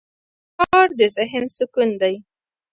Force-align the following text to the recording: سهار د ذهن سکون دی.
سهار 0.57 0.87
د 0.99 1.01
ذهن 1.17 1.43
سکون 1.57 1.89
دی. 2.01 2.15